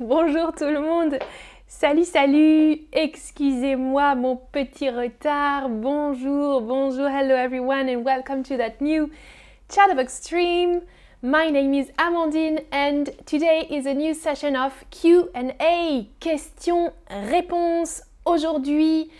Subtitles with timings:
[0.00, 1.18] Bonjour tout le monde.
[1.66, 2.82] Salut, salut.
[2.92, 5.68] Excusez-moi mon petit retard.
[5.68, 7.08] Bonjour, bonjour.
[7.08, 9.10] Hello everyone and welcome to that new
[9.68, 10.82] Chatterbox stream.
[11.20, 18.04] My name is Amandine and today is a new session of Q&A, questions-réponses.
[18.24, 19.10] Aujourd'hui,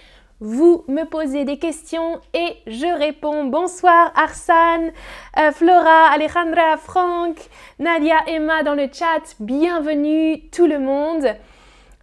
[0.40, 3.46] vous me posez des questions et je réponds.
[3.46, 4.92] Bonsoir Arsane,
[5.36, 7.36] euh, Flora, Alejandra, Franck,
[7.78, 9.34] Nadia, Emma dans le chat.
[9.40, 11.36] Bienvenue tout le monde.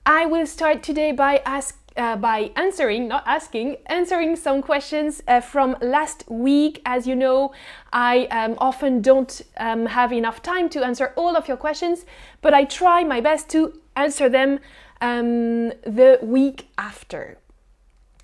[0.06, 5.40] I will start today by ask, uh, by answering, not asking, answering some questions uh,
[5.40, 6.82] from last week.
[6.86, 7.54] As you know,
[7.94, 12.06] I um, often don't um, have enough time to answer all of your questions,
[12.42, 14.60] but I try my best to answer them
[15.02, 17.38] um, the week after.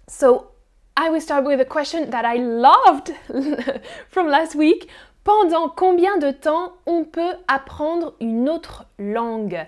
[0.08, 0.52] So
[0.98, 3.12] I will start with a question that I loved
[4.10, 4.90] from last week.
[5.24, 9.68] Pendant combien de temps on peut apprendre une autre langue?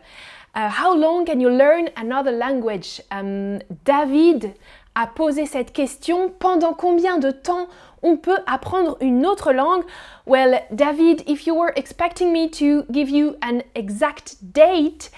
[0.55, 3.01] Uh, how long can you learn another language?
[3.11, 4.55] Um, David
[4.95, 6.29] a posé cette question.
[6.29, 7.67] Pendant combien de temps
[8.01, 9.83] on peut apprendre une autre langue?
[10.25, 15.11] Well, David, if you were expecting me to give you an exact date,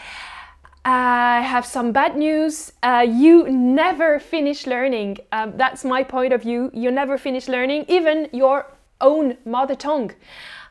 [0.86, 2.72] I have some bad news.
[2.84, 5.18] Uh, you never finish learning.
[5.32, 6.70] Um, that's my point of view.
[6.76, 8.68] You never finish learning, even your
[9.02, 10.12] own mother tongue.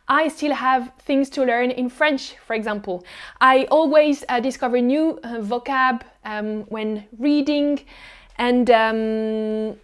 [0.07, 3.05] I still have things to learn in French, for example.
[3.41, 7.81] I always uh, discover new uh, vocab um, when reading,
[8.39, 9.77] and um,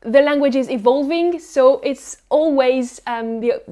[0.00, 3.62] the language is evolving, so it's always um, the,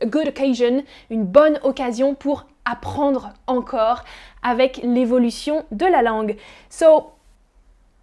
[0.00, 4.04] a good occasion, une bonne occasion pour apprendre encore
[4.42, 6.36] avec l'évolution de la langue.
[6.68, 7.12] So,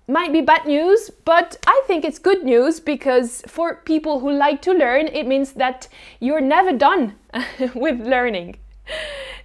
[0.08, 4.62] might be bad news, but I think it's good news because for people who like
[4.64, 5.88] to learn, it means that
[6.20, 7.16] you're never done
[7.76, 8.58] with learning.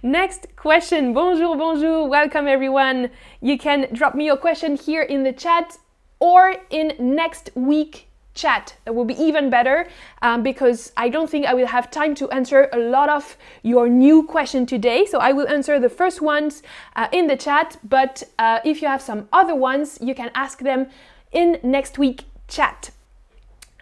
[0.01, 1.13] Next question.
[1.13, 2.07] Bonjour, bonjour.
[2.07, 3.09] Welcome everyone.
[3.41, 5.77] You can drop me your question here in the chat
[6.19, 8.75] or in next week chat.
[8.85, 9.87] That will be even better
[10.21, 13.89] um, because I don't think I will have time to answer a lot of your
[13.89, 15.05] new question today.
[15.05, 16.61] So I will answer the first ones
[16.95, 20.59] uh, in the chat, but uh, if you have some other ones, you can ask
[20.59, 20.87] them
[21.31, 22.91] in next week chat.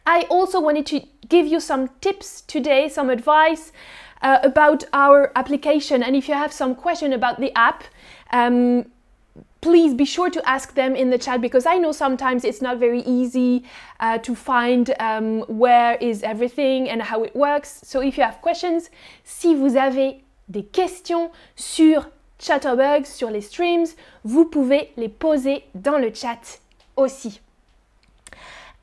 [0.06, 3.72] I also wanted to give you some tips today, some advice
[4.22, 6.04] uh, about our application.
[6.04, 7.84] And if you have some question about the app,
[8.32, 8.86] um,
[9.64, 12.80] please be sure to ask them in the chat because I know sometimes it's not
[12.80, 13.64] very easy
[14.02, 17.80] uh, to find um, where is everything and how it works.
[17.84, 18.90] So if you have questions,
[19.24, 20.20] si vous avez
[20.52, 22.08] des questions sur
[22.40, 23.88] Chatterbugs, sur les streams,
[24.26, 26.60] vous pouvez les poser dans le chat
[26.98, 27.40] aussi.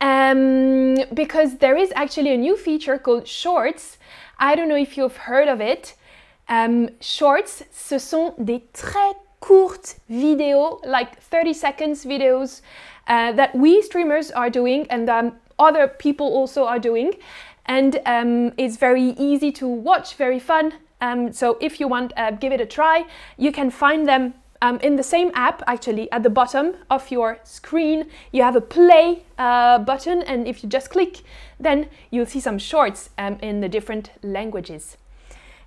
[0.01, 3.99] Um, because there is actually a new feature called Shorts.
[4.39, 5.95] I don't know if you've heard of it.
[6.49, 12.61] Um, shorts, ce sont des très courtes vidéos, like 30 seconds videos
[13.09, 17.15] uh, that we streamers are doing and um, other people also are doing.
[17.67, 20.75] And um, it's very easy to watch, very fun.
[21.00, 23.06] Um, so if you want, uh, give it a try.
[23.37, 27.39] You can find them um, in the same app, actually, at the bottom of your
[27.45, 28.09] screen.
[28.33, 31.23] You have a play uh, button, and if you just click,
[31.59, 34.99] then you'll see some shorts um, in the different languages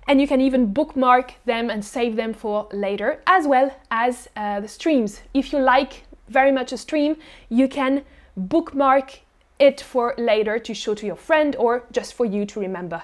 [0.06, 4.60] and you can even bookmark them and save them for later, as well as uh,
[4.60, 5.22] the streams.
[5.32, 7.16] If you like very much a stream,
[7.48, 8.04] you can
[8.36, 9.20] bookmark
[9.58, 13.02] it for later to show to your friend or just for you to remember.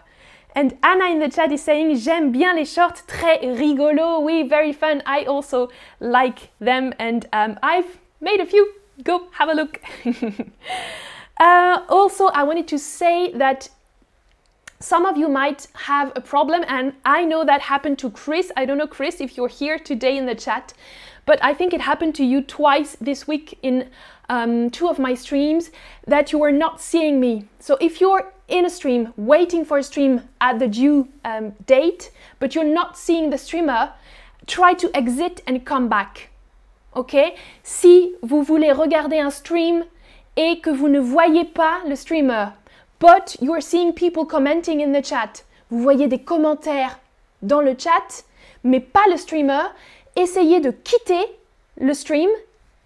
[0.54, 4.20] And Anna in the chat is saying, J'aime bien les shorts, très rigolo.
[4.20, 5.02] Oui, very fun.
[5.06, 8.74] I also like them and um, I've made a few.
[9.04, 9.80] Go have a look.
[11.40, 13.68] uh, also, I wanted to say that
[14.80, 18.50] some of you might have a problem, and I know that happened to Chris.
[18.56, 20.72] I don't know, Chris, if you're here today in the chat,
[21.26, 23.90] but I think it happened to you twice this week in
[24.30, 25.70] um, two of my streams
[26.06, 27.44] that you were not seeing me.
[27.58, 32.10] So if you're in a stream, waiting for a stream at the due um, date,
[32.38, 33.92] but you're not seeing the streamer,
[34.46, 36.30] try to exit and come back.
[36.96, 39.84] Ok Si vous voulez regarder un stream
[40.36, 42.52] et que vous ne voyez pas le streamer,
[43.00, 45.42] but you are seeing people commenting in the chat.
[45.70, 47.00] Vous voyez des commentaires
[47.42, 48.22] dans le chat,
[48.62, 49.72] mais pas le streamer.
[50.14, 51.24] Essayez de quitter
[51.80, 52.30] le stream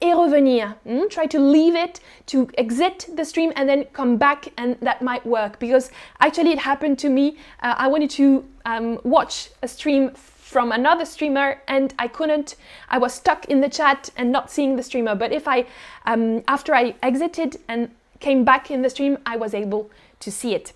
[0.00, 0.76] et revenir.
[0.86, 1.08] Mm?
[1.10, 5.26] Try to leave it, to exit the stream and then come back, and that might
[5.26, 5.90] work because
[6.20, 7.36] actually it happened to me.
[7.62, 10.12] Uh, I wanted to um, watch a stream
[10.54, 12.54] from another streamer and I couldn't.
[12.88, 15.16] I was stuck in the chat and not seeing the streamer.
[15.16, 15.66] But if I,
[16.06, 17.90] um, after I exited and
[18.20, 19.90] came back in the stream, I was able
[20.20, 20.72] to see it.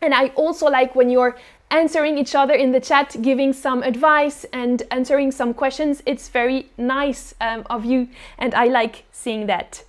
[0.00, 1.36] And I also like when you're
[1.70, 6.02] answering each other in the chat, giving some advice and answering some questions.
[6.06, 8.08] It's very nice um, of you,
[8.38, 9.84] and I like seeing that.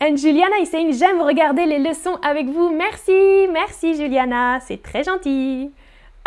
[0.00, 2.70] And Juliana is saying J'aime regarder les leçons avec vous.
[2.70, 5.72] Merci, merci Juliana, c'est très gentil.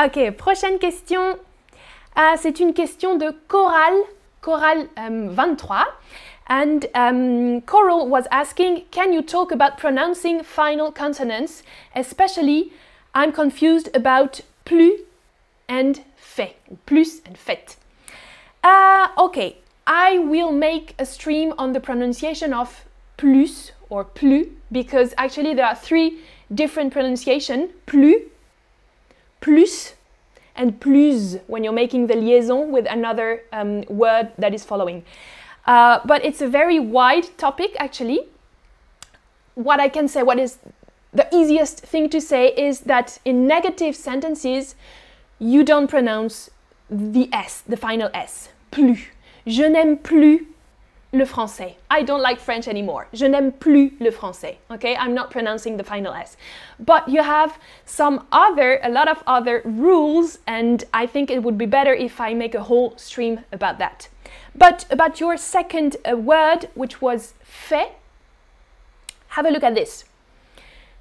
[0.03, 1.37] Ok, prochaine question.
[2.17, 3.93] Uh, c'est une question de Coral,
[4.41, 5.87] Coral um, 23.
[6.47, 11.63] And um, Coral was asking Can you talk about pronouncing final consonants?
[11.95, 12.73] Especially,
[13.13, 14.99] I'm confused about plus
[15.67, 16.55] and fait,
[16.85, 17.75] plus and fait.
[18.63, 19.57] Uh, okay,
[19.87, 22.85] I will make a stream on the pronunciation of
[23.17, 26.19] plus or plus because actually there are three
[26.53, 28.15] different pronunciation plus,
[29.39, 29.93] plus,
[30.55, 35.03] and plus when you're making the liaison with another um, word that is following.
[35.65, 38.21] Uh, but it's a very wide topic actually.
[39.55, 40.57] What I can say, what is
[41.13, 44.75] the easiest thing to say is that in negative sentences,
[45.39, 46.49] you don't pronounce
[46.89, 48.49] the S, the final S.
[48.71, 48.99] Plus.
[49.45, 50.45] Je n'aime plus
[51.13, 51.75] le français.
[51.89, 53.07] I don't like French anymore.
[53.13, 54.57] Je n'aime plus le français.
[54.69, 56.37] Okay, I'm not pronouncing the final S.
[56.79, 61.57] But you have some other, a lot of other rules, and I think it would
[61.57, 64.07] be better if I make a whole stream about that.
[64.55, 67.93] But about your second uh, word, which was fait,
[69.29, 70.05] have a look at this.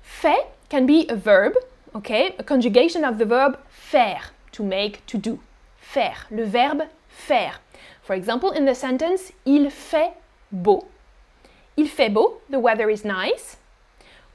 [0.03, 1.55] Fait can be a verb,
[1.95, 4.23] okay, a conjugation of the verb faire,
[4.53, 5.41] to make, to do.
[5.81, 7.61] Faire, le verbe faire.
[8.03, 10.13] For example, in the sentence, il fait
[10.53, 10.87] beau.
[11.77, 13.57] Il fait beau, the weather is nice.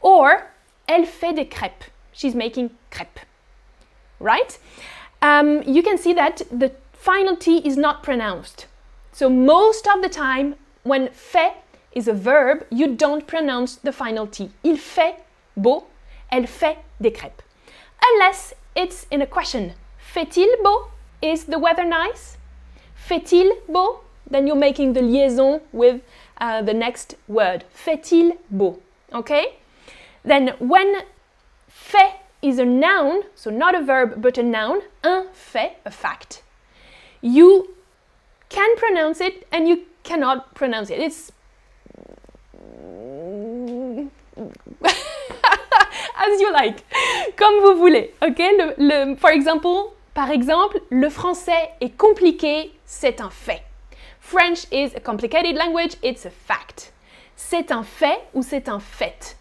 [0.02, 0.52] Or,
[0.88, 1.90] elle fait des crêpes.
[2.12, 3.24] She's making crêpes.
[4.20, 4.58] Right?
[5.22, 8.68] Um, you can see that the final T is not pronounced.
[9.16, 11.54] So most of the time, when fait
[11.94, 14.50] is a verb, you don't pronounce the final T.
[14.62, 15.16] Il fait
[15.56, 15.86] beau,
[16.30, 17.42] elle fait des crêpes.
[18.12, 19.72] Unless it's in a question.
[19.98, 20.90] Fait-il beau?
[21.22, 22.36] Is the weather nice?
[22.94, 24.02] Fait-il beau?
[24.30, 26.02] Then you're making the liaison with
[26.42, 27.64] uh, the next word.
[27.70, 28.82] Fait-il beau?
[29.14, 29.60] Okay?
[30.26, 31.04] Then when
[31.70, 36.44] fait is a noun, so not a verb but a noun, un fait, a fact,
[37.22, 37.75] you
[38.56, 41.00] can pronounce it and you cannot pronounce it.
[41.00, 41.32] It's
[46.18, 46.84] as you like,
[47.36, 48.14] comme vous voulez.
[49.20, 53.62] For example, par exemple, le français est compliqué, c'est un fait.
[54.20, 56.92] French is a complicated language, it's a fact.
[57.36, 59.36] C'est un fait ou c'est un fait?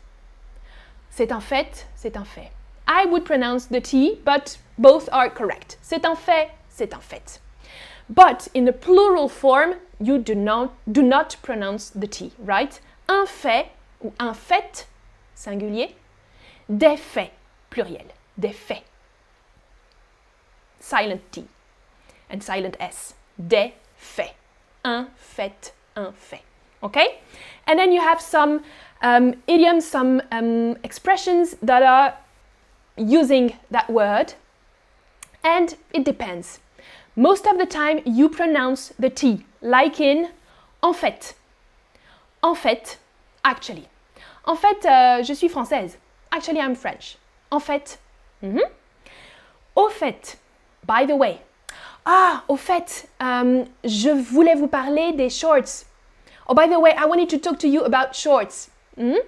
[1.11, 2.50] C'est un fait, c'est un fait.
[2.88, 5.78] I would pronounce the T, but both are correct.
[5.81, 7.40] C'est un fait, c'est un fait.
[8.09, 12.79] But in the plural form, you do not, do not pronounce the T, right?
[13.09, 13.69] Un fait
[14.03, 14.87] ou un fait,
[15.35, 15.95] singulier,
[16.69, 17.33] des faits,
[17.71, 18.06] pluriel,
[18.39, 18.85] des faits.
[20.81, 21.47] Silent T
[22.31, 23.15] and silent S.
[23.39, 24.35] Des faits.
[24.85, 26.43] Un fait, un fait.
[26.83, 27.21] Okay?
[27.67, 28.62] And then you have some
[29.00, 32.15] um, idioms, some um, expressions that are
[32.99, 34.35] using that word.
[35.43, 36.61] And it depends.
[37.16, 40.31] Most of the time, you pronounce the T, like in
[40.82, 41.34] en fait.
[42.43, 42.99] En fait,
[43.44, 43.88] actually.
[44.44, 45.96] En fait, euh, je suis française.
[46.32, 47.16] Actually, I'm French.
[47.50, 47.99] En fait.
[48.43, 48.70] Mm -hmm.
[49.76, 50.38] Au fait.
[50.87, 51.38] By the way.
[52.05, 55.85] Ah, au fait, um, je voulais vous parler des shorts.
[56.49, 58.68] Oh, by the way, I wanted to talk to you about shorts.
[58.97, 59.23] Mm -hmm.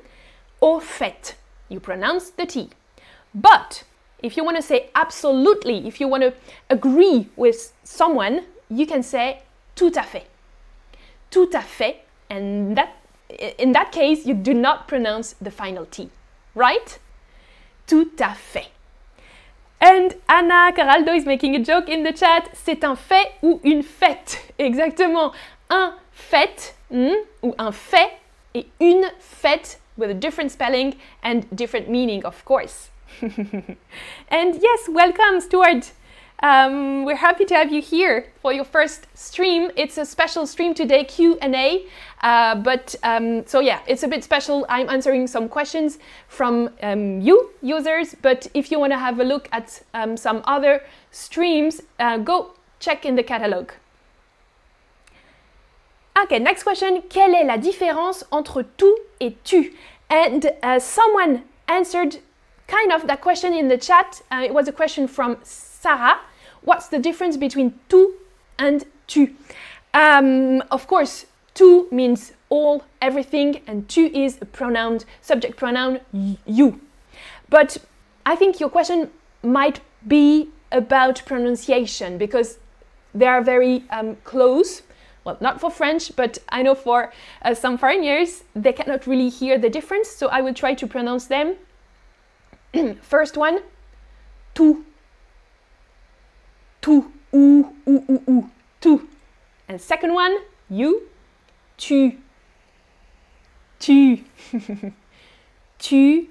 [0.61, 1.37] Au fait.
[1.71, 2.69] You pronounce the T.
[3.33, 3.85] But
[4.23, 6.33] if you want to say absolutely, if you want to
[6.71, 9.43] agree with someone, you can say
[9.75, 10.25] tout à fait.
[11.31, 12.05] Tout à fait.
[12.31, 12.97] And that,
[13.59, 16.11] in that case, you do not pronounce the final T
[16.57, 16.99] right?
[17.87, 18.69] Tout à fait.
[19.81, 22.49] And Anna Caraldo is making a joke in the chat.
[22.55, 24.53] C'est un fait ou une fête.
[24.59, 25.33] Exactement.
[25.71, 28.11] Un fait hmm, ou un fait
[28.55, 32.91] et une fête with a different spelling and different meaning, of course.
[34.29, 35.93] and yes, welcome, Stuart.
[36.43, 39.71] Um, we're happy to have you here for your first stream.
[39.75, 41.87] It's a special stream today, Q and A.
[42.21, 44.67] Uh, but um, so yeah, it's a bit special.
[44.69, 45.99] I'm answering some questions
[46.29, 48.15] from um, you users.
[48.21, 52.53] But if you want to have a look at um, some other streams, uh, go
[52.81, 53.71] check in the catalog.
[56.23, 57.03] Okay, next question.
[57.09, 59.73] Quelle est la différence entre tout et tu?
[60.11, 62.19] And uh, someone answered
[62.67, 64.23] kind of that question in the chat.
[64.31, 66.21] Uh, it was a question from Sarah,
[66.63, 68.15] what's the difference between tu
[68.59, 69.35] and tu?
[69.95, 76.01] Um, of course, tu means all, everything, and tu is a pronoun, subject pronoun
[76.45, 76.81] you.
[77.49, 77.79] But
[78.25, 79.11] I think your question
[79.43, 82.59] might be about pronunciation because
[83.15, 84.83] they are very um, close.
[85.25, 89.59] Well, not for French, but I know for uh, some foreigners, they cannot really hear
[89.59, 91.57] the difference, so I will try to pronounce them.
[93.03, 93.61] First one,
[94.55, 94.85] tout,
[96.81, 99.09] tout, ou, ou, ou, ou, tout.
[99.69, 100.37] And second one,
[100.69, 101.03] you,
[101.77, 102.19] tu,
[103.79, 104.25] tu,
[105.79, 106.29] tu,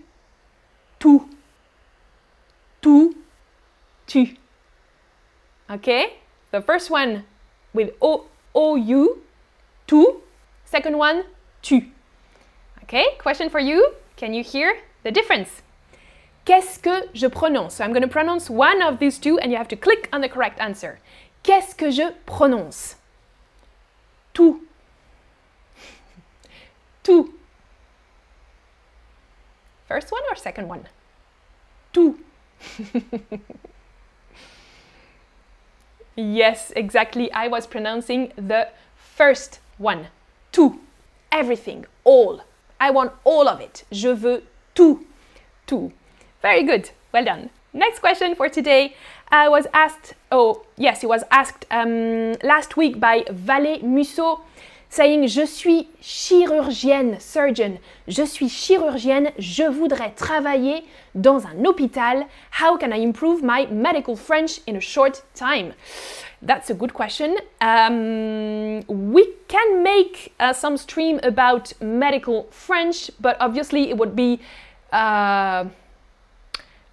[0.99, 1.29] tout,
[2.81, 3.15] tout,
[4.07, 4.37] tu.
[5.69, 6.17] Okay?
[6.51, 7.25] The first one
[7.73, 9.23] with O, O, U,
[9.87, 10.21] tu.
[10.63, 11.23] Second one,
[11.61, 11.91] tu.
[12.83, 13.05] Okay?
[13.19, 13.93] Question for you.
[14.15, 15.64] Can you hear the difference?
[16.45, 17.75] Qu'est-ce que je prononce?
[17.75, 20.21] So I'm going to pronounce one of these two and you have to click on
[20.21, 20.99] the correct answer.
[21.41, 22.95] Qu'est-ce que je prononce?
[24.33, 24.61] Tout.
[27.03, 27.33] Tout.
[29.87, 30.87] First one or second one?
[31.93, 32.19] Tout.
[36.15, 37.31] yes, exactly.
[37.31, 40.07] I was pronouncing the first one.
[40.51, 40.79] Tout.
[41.31, 41.85] Everything.
[42.03, 42.41] All.
[42.79, 43.83] I want all of it.
[43.91, 44.43] Je veux
[44.75, 45.05] tout.
[45.65, 45.91] Tout.
[46.45, 46.91] Very good.
[47.11, 47.49] Well done.
[47.73, 48.93] Next question for today.
[49.31, 54.41] I was asked, oh, yes, it was asked um, last week by Valet Musso
[54.87, 57.79] saying Je suis chirurgienne, surgeon.
[58.07, 59.31] Je suis chirurgienne.
[59.39, 60.83] Je voudrais travailler
[61.15, 62.27] dans un hôpital.
[62.51, 65.73] How can I improve my medical French in a short time?
[66.43, 67.37] That's a good question.
[67.59, 74.39] Um, we can make uh, some stream about medical French, but obviously it would be.
[74.91, 75.69] Uh,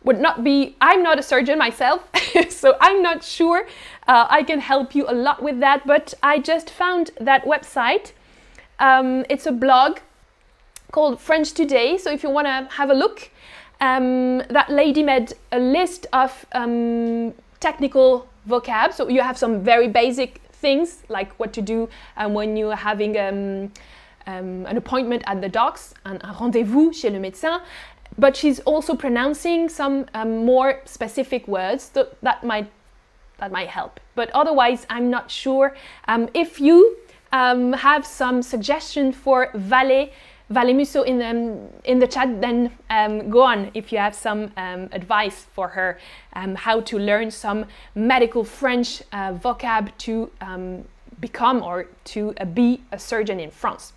[0.04, 2.08] would not be, I'm not a surgeon myself,
[2.48, 3.66] so I'm not sure
[4.08, 8.12] uh, I can help you a lot with that, but I just found that website.
[8.78, 9.98] Um, it's a blog
[10.90, 13.30] called French Today, so if you want to have a look,
[13.80, 19.88] um, that lady made a list of um, technical vocab, so you have some very
[19.88, 23.72] basic things like what to do um, when you're having um,
[24.26, 27.60] um, an appointment at the docs, un, un rendez-vous chez le médecin
[28.18, 32.70] but she's also pronouncing some um, more specific words th- that might
[33.38, 33.98] that might help.
[34.14, 35.74] But otherwise, I'm not sure.
[36.06, 36.96] Um, if you
[37.32, 40.12] um, have some suggestion for Valet,
[40.48, 44.52] Valet Musso in the, in the chat, then um, go on if you have some
[44.56, 45.98] um, advice for her
[46.34, 47.64] um, how to learn some
[47.96, 50.30] medical French uh, vocab to
[51.22, 53.94] become or to uh, be a surgeon in France.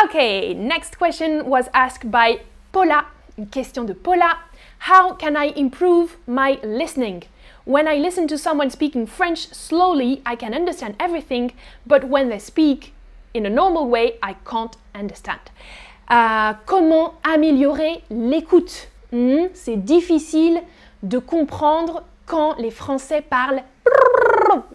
[0.00, 2.40] Okay, next question was asked by
[2.72, 3.06] Paula.
[3.38, 4.38] Une question de Paula.
[4.80, 7.24] How can I improve my listening?
[7.64, 11.52] When I listen to someone speaking French slowly, I can understand everything,
[11.86, 12.92] but when they speak
[13.34, 15.40] in a normal way, I can't understand.
[16.08, 18.88] Uh, comment améliorer l'écoute?
[19.12, 20.62] Hmm, C'est difficile
[21.02, 23.62] de comprendre quand les Français parlent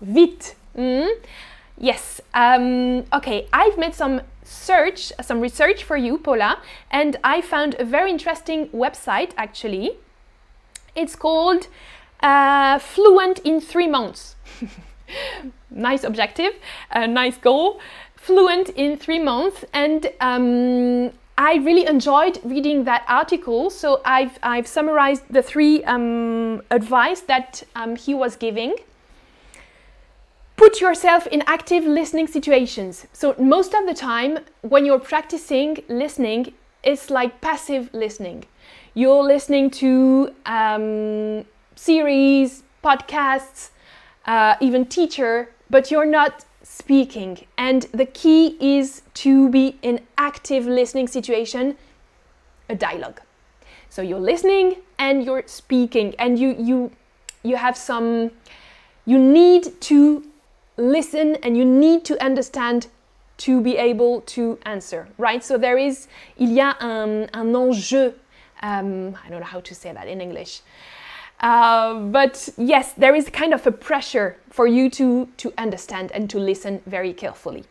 [0.02, 0.56] vite.
[0.76, 1.08] Hmm?
[1.80, 2.22] Yes.
[2.34, 7.86] Um, okay, I've made some search, some research for you, Paula, and I found a
[7.86, 9.98] very interesting website actually.
[10.96, 11.68] It's called
[12.22, 14.36] uh, Fluent in Three Months.
[15.70, 16.54] nice objective,
[16.92, 17.80] a nice goal.
[18.16, 23.70] Fluent in three months, and um, I really enjoyed reading that article.
[23.70, 28.76] So I've I've summarized the three um, advice that um, he was giving.
[30.58, 33.06] Put yourself in active listening situations.
[33.14, 36.52] So, most of the time, when you're practicing listening,
[36.84, 38.44] it's like passive listening.
[38.96, 41.46] You're listening to um,
[41.76, 43.70] series, podcasts,
[44.26, 47.46] uh, even teacher, but you're not speaking.
[47.60, 51.78] And the key is to be in active listening situation,
[52.68, 53.22] a dialogue.
[53.90, 56.92] So you're listening and you're speaking, and you you
[57.44, 58.32] you have some.
[59.06, 60.27] You need to
[60.78, 62.88] listen and you need to understand
[63.38, 65.44] to be able to answer, right?
[65.44, 66.08] So there is,
[66.38, 68.14] il y a un, un enjeu.
[68.64, 70.62] Um, I don't know how to say that in English.
[71.40, 76.30] Uh, but yes, there is kind of a pressure for you to, to understand and
[76.32, 77.64] to listen very carefully.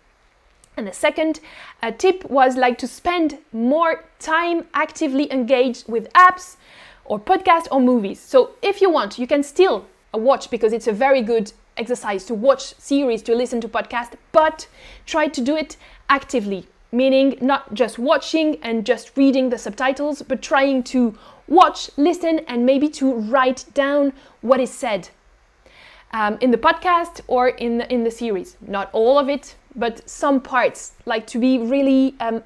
[0.76, 1.40] And the second
[1.82, 6.56] uh, tip was like to spend more time actively engaged with apps
[7.04, 8.20] or podcasts or movies.
[8.20, 12.34] So if you want, you can still watch because it's a very good exercise to
[12.34, 14.68] watch series, to listen to podcasts, but
[15.06, 15.76] try to do it
[16.08, 21.16] actively, meaning not just watching and just reading the subtitles, but trying to
[21.48, 25.08] watch, listen, and maybe to write down what is said
[26.12, 28.56] um, in the podcast or in the, in the series.
[28.60, 32.42] Not all of it, but some parts, like to be really, um,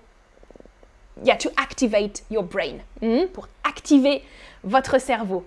[1.22, 3.32] yeah, to activate your brain, mm?
[3.32, 4.22] pour activer
[4.64, 5.44] votre cerveau.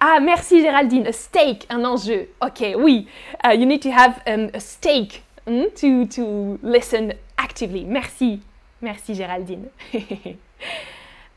[0.00, 1.08] Ah, merci Géraldine.
[1.08, 2.28] A stake, un enjeu.
[2.40, 3.08] Ok, oui.
[3.44, 7.84] Uh, you need to have um, a stake mm, to, to listen actively.
[7.84, 8.40] Merci.
[8.80, 9.70] Merci Géraldine.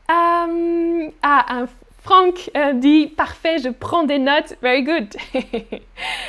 [0.08, 1.68] um, ah, un
[2.02, 4.54] Franck uh, dit parfait, je prends des notes.
[4.60, 5.16] Very good.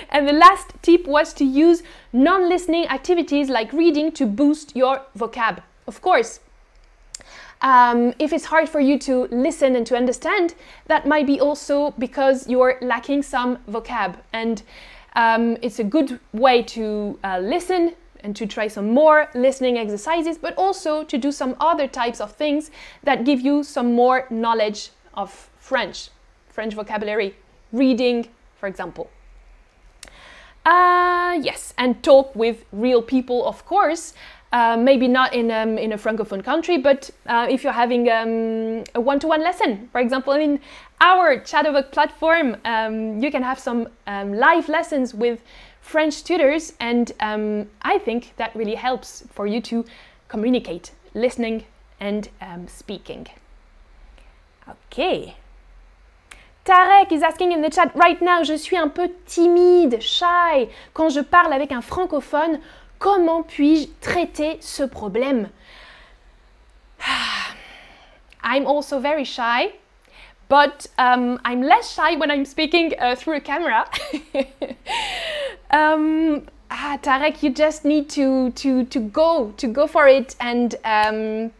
[0.10, 5.02] and the last tip was to use non listening activities like reading to boost your
[5.18, 5.62] vocab.
[5.88, 6.40] Of course.
[7.64, 10.54] Um, if it's hard for you to listen and to understand,
[10.88, 14.18] that might be also because you're lacking some vocab.
[14.34, 14.62] And
[15.16, 20.38] um, it's a good way to uh, listen and to try some more listening exercises,
[20.38, 22.70] but also to do some other types of things
[23.04, 26.10] that give you some more knowledge of French,
[26.50, 27.36] French vocabulary,
[27.72, 29.10] reading, for example.
[30.66, 34.14] Uh, yes, and talk with real people, of course.
[34.54, 38.84] Uh, maybe not in, um, in a francophone country, but uh, if you're having um,
[38.94, 40.60] a one-to-one lesson, for example, in
[41.02, 45.40] our Chatterbug platform, um, you can have some um, live lessons with
[45.82, 49.86] French tutors, and um, I think that really helps for you to
[50.28, 51.66] communicate, listening
[52.00, 53.26] and um, speaking.
[54.70, 55.36] Okay.
[56.64, 60.70] Tarek is asking in the chat right now, je suis un peu timide, shy.
[60.94, 62.62] Quand je parle avec un francophone,
[63.04, 65.50] comment puis-je traiter ce problème
[68.42, 69.74] I'm also very shy,
[70.48, 73.90] but um, I'm less shy when I'm speaking uh, through a camera.
[75.72, 80.76] um, ah, Tarek, you just need to, to, to go, to go for it and
[80.86, 81.52] um,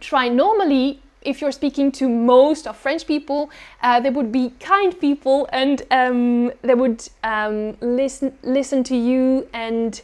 [0.00, 0.28] try.
[0.28, 3.50] Normally, if you're speaking to most of French people,
[3.82, 9.46] uh, they would be kind people and um, they would um, listen listen to you
[9.52, 10.00] and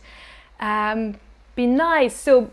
[0.64, 1.16] um,
[1.54, 2.16] be nice.
[2.16, 2.50] So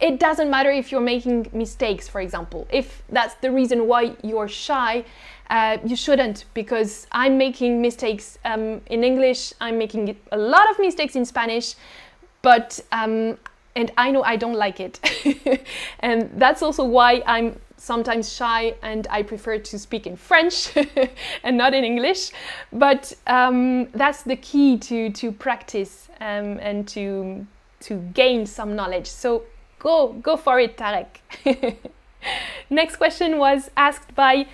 [0.00, 2.66] it doesn't matter if you're making mistakes, for example.
[2.70, 5.04] If that's the reason why you're shy,
[5.48, 9.52] uh, you shouldn't because I'm making mistakes um, in English.
[9.60, 11.76] I'm making a lot of mistakes in Spanish,
[12.42, 13.38] but um,
[13.76, 14.94] and I know I don't like it,
[16.00, 20.70] and that's also why I'm sometimes shy and I prefer to speak in French
[21.42, 22.30] and not in English.
[22.72, 27.44] But um, that's the key to, to practice um, and to,
[27.82, 29.06] to gain some knowledge.
[29.06, 29.44] So
[29.78, 31.20] go, go for it, Tarek.
[32.70, 34.46] Next question was asked by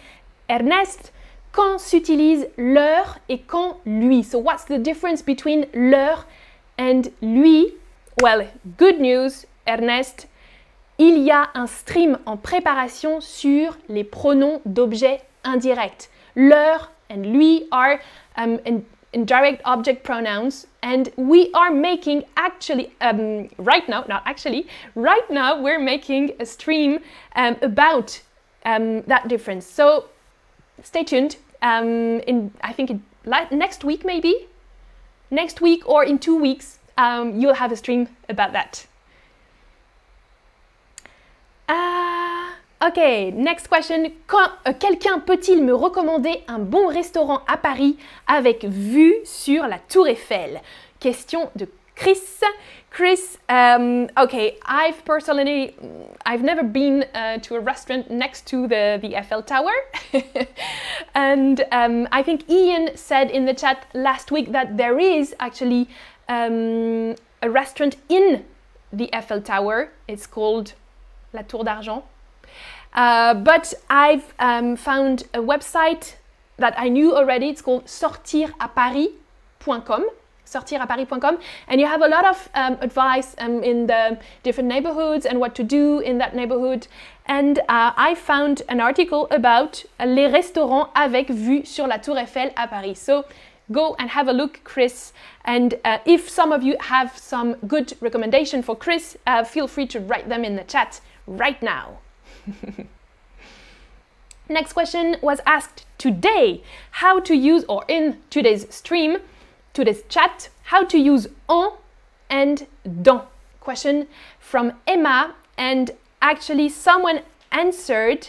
[0.49, 1.13] Ernest.
[1.53, 4.23] Quand s'utilise leur et quand lui?
[4.23, 6.27] So what's the difference between leur
[6.77, 7.75] and lui?
[8.21, 10.29] Well, good news, Ernest
[10.99, 16.11] il y a un stream en préparation sur les pronoms d'objets indirects.
[16.35, 17.99] Leur and lui are
[18.37, 18.59] um,
[19.13, 25.61] indirect object pronouns and we are making actually um, right now not actually right now
[25.61, 27.01] we're making a stream
[27.35, 28.21] um, about
[28.65, 29.67] um, that difference.
[29.67, 30.07] So
[30.83, 33.03] stay tuned um, in i think in,
[33.51, 34.47] next week maybe?
[35.31, 38.87] Next week or in two weeks um, you'll have a stream about that.
[41.69, 41.98] Ah,
[42.89, 44.05] ok, next question.
[44.05, 47.97] Euh, quelqu'un peut-il me recommander un bon restaurant à Paris
[48.27, 50.61] avec vue sur la Tour Eiffel?
[50.99, 52.21] Question de Chris.
[52.91, 55.75] Chris, um, okay, I've personally,
[56.25, 59.73] I've never been uh, to a restaurant next to the, the Eiffel Tower.
[61.15, 65.89] and um, I think Ian said in the chat last week that there is actually
[66.29, 68.45] um, a restaurant in
[68.91, 69.91] the Eiffel Tower.
[70.09, 70.73] It's called
[71.35, 72.03] La Tour d'Argent.
[72.95, 76.15] Uh, but I've um, found a website
[76.57, 77.49] that I knew already.
[77.49, 80.07] It's called sortiraparis.com
[80.49, 85.39] sortiraparis.com and you have a lot of um, advice um, in the different neighborhoods and
[85.39, 86.87] what to do in that neighborhood
[87.27, 92.53] and uh, I found an article about les restaurants avec vue sur la Tour Eiffel
[92.57, 93.25] à Paris so
[93.71, 95.13] go and have a look Chris
[95.45, 99.87] and uh, if some of you have some good recommendation for Chris uh, feel free
[99.87, 101.99] to write them in the chat right now.
[104.49, 109.19] Next question was asked today how to use, or in today's stream,
[109.75, 111.73] today's chat, how to use en
[112.31, 112.67] and
[113.03, 113.23] dans.
[113.61, 114.07] Question
[114.39, 115.91] from Emma, and
[116.23, 117.21] actually, someone
[117.53, 118.29] answered.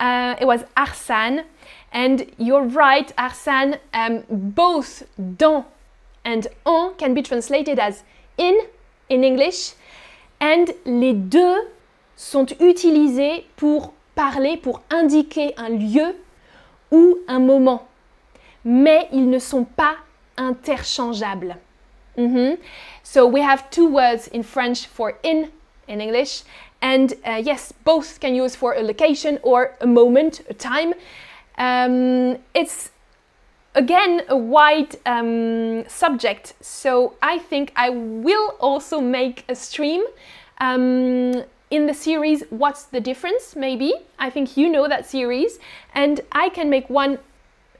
[0.00, 1.44] Uh, it was Arsan,
[1.92, 3.78] and you're right, Arsan.
[3.92, 5.02] Um, both
[5.36, 5.64] dans
[6.24, 8.04] and en can be translated as
[8.38, 8.58] in
[9.10, 9.74] in English,
[10.40, 11.68] and les deux
[12.18, 16.16] sont utilisés pour parler, pour indiquer un lieu
[16.90, 17.86] ou un moment.
[18.64, 19.94] Mais ils ne sont pas
[20.36, 21.56] interchangeables.
[22.16, 22.58] Mm -hmm.
[23.04, 25.48] So we have two words in French for in
[25.86, 26.42] in English.
[26.80, 30.94] And uh, yes, both can use for a location or a moment, a time.
[31.58, 32.90] Um, it's
[33.74, 40.02] again a wide um, subject, so I think I will also make a stream
[40.60, 43.54] um, in the series What's the Difference?
[43.56, 43.92] Maybe?
[44.18, 45.58] I think you know that series,
[45.94, 47.18] and I can make one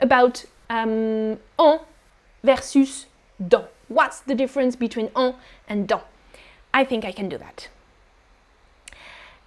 [0.01, 1.81] about um, en
[2.42, 3.07] versus
[3.40, 3.64] dans.
[3.88, 5.35] What's the difference between en
[5.68, 6.03] and dans?
[6.74, 7.68] I think I can do that.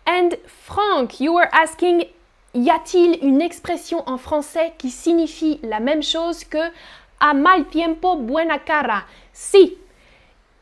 [0.06, 2.06] And Frank, you were asking
[2.54, 6.72] y a-t-il une expression en français qui signifie la même chose que
[7.20, 9.04] a mal tiempo buena cara?
[9.32, 9.78] Si,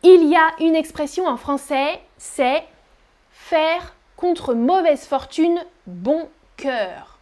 [0.04, 2.64] il y a une expression en français, c'est
[3.50, 7.18] faire contre mauvaise fortune bon cœur.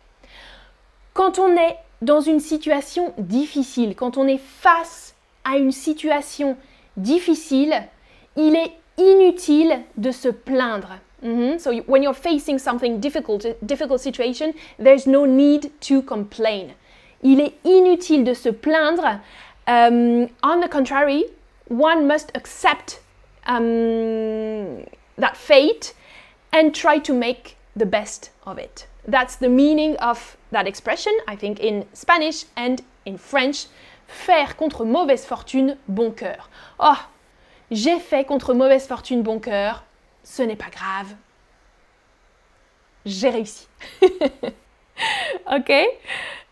[1.13, 6.57] Quand on est dans une situation difficile, quand on est face à une situation
[6.97, 7.73] difficile,
[8.35, 10.97] il est inutile de se plaindre.
[11.23, 11.59] Mm-hmm.
[11.59, 16.73] So when you're facing something difficult, difficult situation, there's no need to complain.
[17.23, 19.21] Il est inutile de se plaindre.
[19.65, 21.23] Um, on the contrary,
[21.69, 23.01] one must accept
[23.47, 24.83] um,
[25.17, 25.95] that fate
[26.51, 28.87] and try to make the best of it.
[29.07, 33.67] That's the meaning of that expression, I think, in Spanish and in French.
[34.07, 36.49] Faire contre mauvaise fortune, bon cœur.
[36.79, 36.97] Oh,
[37.69, 39.83] j'ai fait contre mauvaise fortune, bon cœur
[40.27, 41.15] ce n'est pas grave.
[43.05, 43.67] J'ai réussi.
[45.51, 45.87] okay?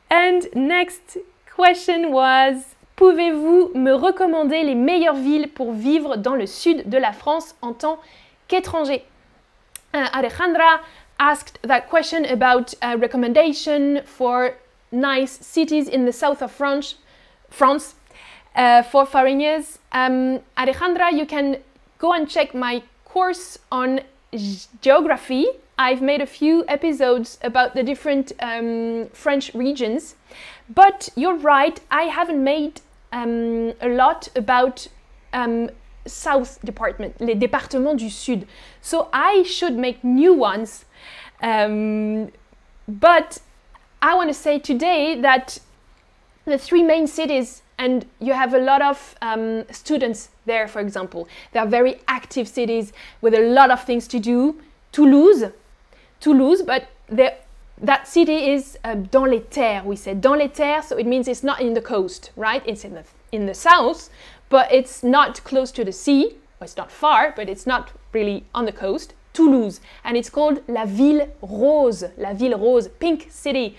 [0.10, 1.20] And next
[1.56, 7.12] question was Pouvez-vous me recommander les meilleures villes pour vivre dans le sud de la
[7.12, 8.00] France en tant
[8.48, 9.04] qu'étranger?
[9.96, 10.82] Uh, Alejandra
[11.20, 14.56] asked that question about a recommendation for
[14.92, 16.96] nice cities in the south of France,
[17.50, 17.96] France
[18.56, 19.80] uh, for foreigners.
[19.92, 21.58] Um, Alejandra, you can
[21.98, 24.02] go and check my course on
[24.82, 30.16] geography, I've made a few episodes about the different um, French regions.
[30.74, 32.82] But you're right, I haven't made
[33.12, 34.88] um, a lot about
[35.34, 35.70] um,
[36.06, 38.46] South Department, les départements du Sud.
[38.82, 40.86] So I should make new ones.
[41.42, 42.32] Um,
[42.88, 43.40] but
[44.02, 45.60] I want to say today that
[46.46, 51.28] the three main cities and you have a lot of um, students there, for example.
[51.52, 54.62] They are very active cities with a lot of things to do.
[54.92, 55.52] Toulouse,
[56.22, 60.22] Toulouse, but that city is uh, dans les terres, we said.
[60.22, 62.64] Dans les terres, so it means it's not in the coast, right?
[62.66, 64.10] It's in the, in the south,
[64.50, 66.38] but it's not close to the sea.
[66.62, 69.14] It's not far, but it's not really on the coast.
[69.34, 73.76] Toulouse, and it's called La Ville Rose, La Ville Rose, pink city.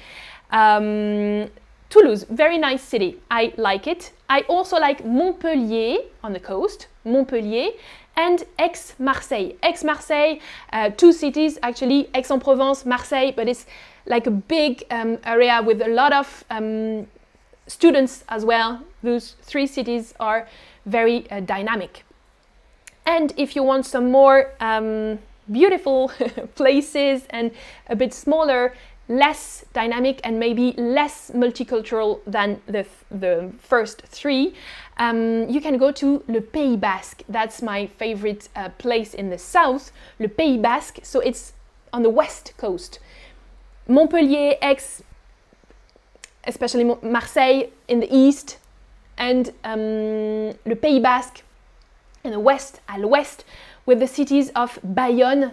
[0.50, 1.50] Um,
[1.88, 3.18] Toulouse, very nice city.
[3.31, 4.12] I like it.
[4.29, 7.70] I also like Montpellier on the coast, Montpellier,
[8.16, 9.55] and Aix-Marseille.
[9.62, 10.40] Aix-Marseille,
[10.72, 13.66] uh, two cities actually, Aix-en-Provence, Marseille, but it's
[14.07, 17.07] like a big um, area with a lot of um,
[17.66, 18.83] students as well.
[19.02, 20.48] Those three cities are
[20.85, 22.05] very uh, dynamic.
[23.05, 25.18] And if you want some more um,
[25.50, 26.09] beautiful
[26.55, 27.52] places and
[27.88, 28.74] a bit smaller,
[29.09, 34.55] less dynamic and maybe less multicultural than the, the first three,
[34.98, 37.22] um, you can go to Le Pays Basque.
[37.29, 40.98] That's my favorite uh, place in the south, Le Pays Basque.
[41.05, 41.52] So it's
[41.92, 42.98] on the west coast.
[43.87, 45.02] Montpellier, Aix,
[46.46, 48.59] especially Marseille in the east,
[49.18, 51.42] and um, Le Pays Basque
[52.24, 53.44] in the west, à l'ouest,
[53.87, 55.52] with the cities of Bayonne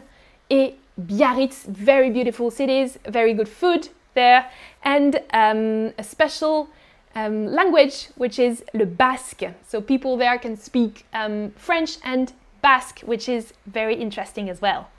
[0.49, 4.49] et Biarritz, very beautiful cities, very good food there,
[4.83, 6.69] and um, a special
[7.15, 9.53] um, language which is le Basque.
[9.67, 14.89] So people there can speak um, French and Basque, which is very interesting as well.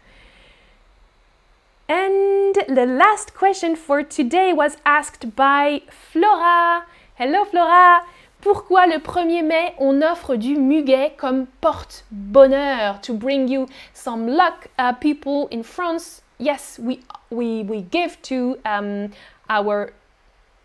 [1.88, 6.86] And the last question for today was asked by Flora.
[7.16, 8.00] Hello Flora!
[8.40, 14.68] Pourquoi le 1er mai on offre du muguet comme porte-bonheur to bring you some luck?
[14.78, 19.10] Uh, people in France, yes, we, we, we give to um,
[19.50, 19.92] our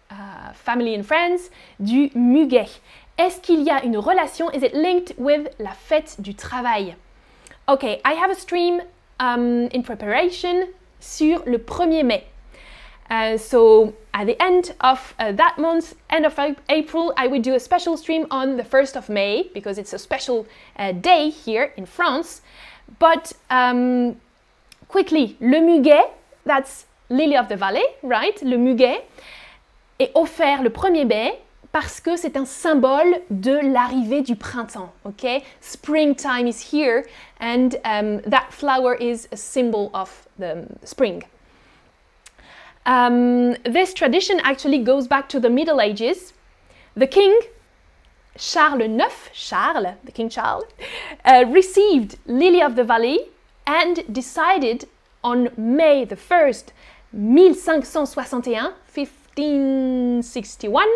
[0.09, 1.49] uh, family and friends
[1.81, 2.79] du muguet.
[3.17, 4.49] Est-ce qu'il y a une relation?
[4.51, 6.95] Is it linked with la fête du travail?
[7.67, 8.81] Okay, I have a stream
[9.19, 12.23] um, in preparation sur le 1er mai.
[13.09, 16.37] Uh, so at the end of uh, that month, end of
[16.69, 19.99] April, I will do a special stream on the 1st of May because it's a
[19.99, 20.45] special
[20.77, 22.41] uh, day here in France.
[22.99, 24.17] But um,
[24.87, 26.11] quickly, le muguet,
[26.45, 28.39] that's lily of the valley, right?
[28.43, 29.03] Le muguet
[29.99, 31.39] est offert le 1er mai
[31.71, 35.43] parce que c'est un symbole de l'arrivée du printemps, ok?
[35.61, 37.05] Springtime is here
[37.39, 41.23] and um, that flower is a symbol of the spring.
[42.85, 46.33] Um, this tradition actually goes back to the Middle Ages.
[46.95, 47.39] The king,
[48.35, 50.65] Charles IX, Charles, the King Charles,
[51.23, 53.29] uh, received Lily of the Valley
[53.67, 54.87] and decided
[55.23, 56.71] on May the 1st,
[57.11, 60.87] 1561, 1561,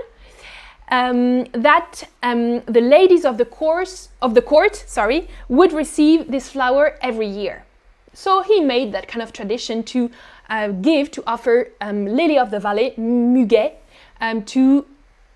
[0.90, 6.50] um, that um, the ladies of the course of the court, sorry, would receive this
[6.50, 7.66] flower every year.
[8.14, 10.12] So he made that kind of tradition to
[10.50, 13.74] uh, give, to offer um, lily of the valley, muguet,
[14.22, 14.86] um, to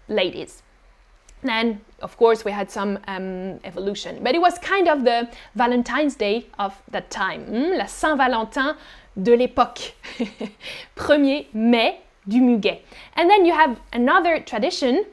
[0.07, 0.62] ladies.
[1.43, 6.15] Then, of course, we had some um, evolution, but it was kind of the Valentine's
[6.15, 7.77] Day of that time, hmm?
[7.77, 8.75] la Saint-Valentin
[9.21, 9.93] de l'époque,
[10.95, 12.81] 1er mai du muguet.
[13.15, 15.05] And then you have another tradition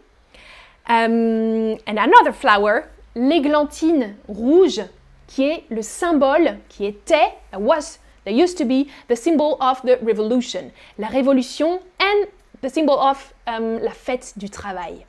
[0.86, 4.80] um, and another flower, l'églantine rouge,
[5.26, 9.98] qui est le symbole, qui était, was, there used to be the symbol of the
[10.02, 12.26] revolution, la révolution and
[12.60, 15.04] the symbol of um, la fête du travail.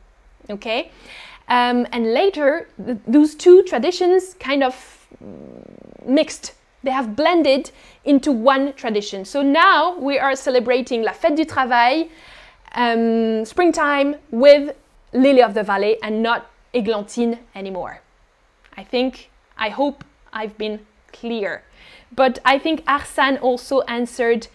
[0.49, 0.91] Okay?
[1.47, 4.75] Um, and later, th those two traditions kind of
[6.05, 6.53] mixed.
[6.83, 7.71] They have blended
[8.03, 9.25] into one tradition.
[9.25, 12.09] So now we are celebrating la fête du travail,
[12.75, 14.75] um, springtime, with
[15.15, 18.01] lily of the valley and not eglantine anymore.
[18.77, 20.79] I think, I hope I've been
[21.13, 21.63] clear.
[22.13, 24.47] But I think Arsane also answered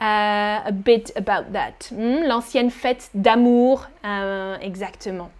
[0.00, 1.88] uh, a bit about that.
[1.90, 2.22] Hmm?
[2.24, 5.30] L'ancienne fête d'amour, uh, exactement.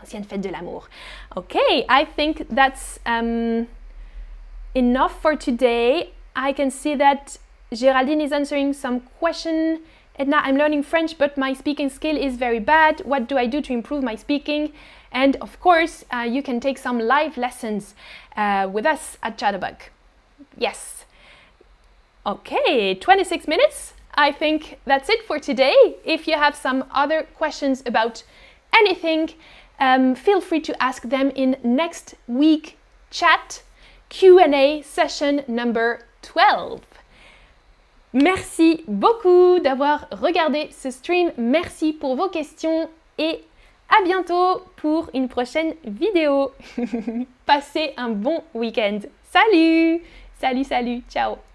[0.00, 0.88] Ancienne fête de l'amour.
[1.36, 3.66] Okay, I think that's um,
[4.74, 6.12] enough for today.
[6.34, 7.38] I can see that
[7.72, 9.80] Geraldine is answering some question.
[10.16, 13.00] Edna, I'm learning French, but my speaking skill is very bad.
[13.04, 14.72] What do I do to improve my speaking?
[15.12, 17.94] And of course, uh, you can take some live lessons
[18.36, 19.76] uh, with us at Chatterbug.
[20.56, 21.04] Yes.
[22.26, 23.94] Okay, 26 minutes.
[24.14, 25.96] I think that's it for today.
[26.04, 28.22] If you have some other questions about
[28.74, 29.30] anything,
[29.78, 32.76] um, feel free to ask them in next week
[33.10, 33.62] chat
[34.10, 36.82] Q&A session number 12.
[38.12, 41.30] Merci beaucoup d'avoir regardé ce stream.
[41.36, 43.40] Merci pour vos questions et
[43.88, 46.50] à bientôt pour une prochaine vidéo.
[47.46, 48.98] Passez un bon week-end.
[49.30, 50.02] Salut
[50.40, 51.49] Salut, salut, ciao